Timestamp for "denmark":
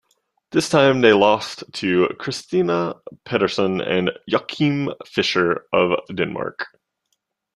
6.15-6.65